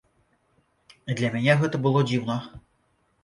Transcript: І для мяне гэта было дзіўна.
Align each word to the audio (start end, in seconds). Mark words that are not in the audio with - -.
І 1.11 1.17
для 1.19 1.29
мяне 1.35 1.53
гэта 1.63 1.81
было 1.85 1.99
дзіўна. 2.09 2.39